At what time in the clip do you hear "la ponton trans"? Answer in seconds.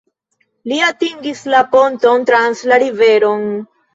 1.55-2.65